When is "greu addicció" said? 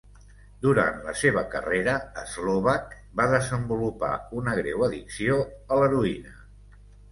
4.63-5.41